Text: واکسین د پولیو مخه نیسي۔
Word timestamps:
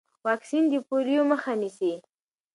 واکسین 0.25 0.63
د 0.71 0.73
پولیو 0.87 1.23
مخه 1.31 1.53
نیسي۔ 1.61 1.93